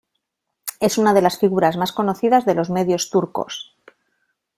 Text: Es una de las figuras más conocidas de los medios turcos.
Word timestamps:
Es 0.79 0.97
una 0.97 1.13
de 1.13 1.21
las 1.21 1.37
figuras 1.37 1.77
más 1.77 1.91
conocidas 1.91 2.43
de 2.47 2.55
los 2.55 2.71
medios 2.71 3.11
turcos. 3.11 3.75